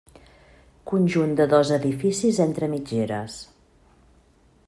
[0.91, 3.37] Conjunt de dos edificis entre mitgeres.